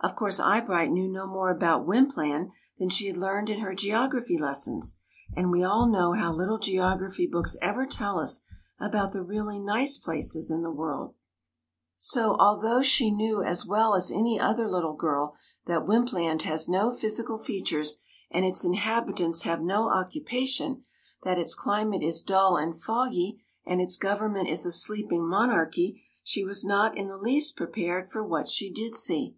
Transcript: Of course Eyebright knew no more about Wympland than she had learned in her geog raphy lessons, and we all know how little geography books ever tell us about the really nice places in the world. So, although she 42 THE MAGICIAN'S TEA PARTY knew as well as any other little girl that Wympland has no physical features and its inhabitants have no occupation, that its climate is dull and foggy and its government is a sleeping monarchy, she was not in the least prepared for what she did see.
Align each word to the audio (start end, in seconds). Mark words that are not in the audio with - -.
Of 0.00 0.14
course 0.14 0.38
Eyebright 0.38 0.92
knew 0.92 1.08
no 1.08 1.26
more 1.26 1.50
about 1.50 1.84
Wympland 1.84 2.50
than 2.78 2.88
she 2.88 3.08
had 3.08 3.16
learned 3.16 3.50
in 3.50 3.58
her 3.58 3.74
geog 3.74 4.12
raphy 4.12 4.38
lessons, 4.38 4.96
and 5.36 5.50
we 5.50 5.64
all 5.64 5.88
know 5.88 6.12
how 6.12 6.32
little 6.32 6.58
geography 6.58 7.26
books 7.26 7.56
ever 7.60 7.84
tell 7.84 8.20
us 8.20 8.42
about 8.78 9.10
the 9.12 9.24
really 9.24 9.58
nice 9.58 9.98
places 9.98 10.52
in 10.52 10.62
the 10.62 10.70
world. 10.70 11.16
So, 11.98 12.36
although 12.38 12.80
she 12.80 13.10
42 13.10 13.16
THE 13.16 13.16
MAGICIAN'S 13.16 13.18
TEA 13.18 13.40
PARTY 13.40 13.44
knew 13.44 13.50
as 13.50 13.66
well 13.82 13.94
as 13.96 14.10
any 14.12 14.38
other 14.40 14.68
little 14.68 14.92
girl 14.94 15.34
that 15.66 15.82
Wympland 15.84 16.42
has 16.42 16.68
no 16.68 16.92
physical 16.94 17.36
features 17.36 17.96
and 18.30 18.44
its 18.44 18.64
inhabitants 18.64 19.42
have 19.42 19.60
no 19.60 19.88
occupation, 19.88 20.84
that 21.24 21.40
its 21.40 21.56
climate 21.56 22.04
is 22.04 22.22
dull 22.22 22.56
and 22.56 22.80
foggy 22.80 23.42
and 23.66 23.80
its 23.80 23.96
government 23.96 24.48
is 24.48 24.64
a 24.64 24.70
sleeping 24.70 25.26
monarchy, 25.28 26.00
she 26.22 26.44
was 26.44 26.64
not 26.64 26.96
in 26.96 27.08
the 27.08 27.18
least 27.18 27.56
prepared 27.56 28.08
for 28.08 28.22
what 28.24 28.48
she 28.48 28.72
did 28.72 28.94
see. 28.94 29.34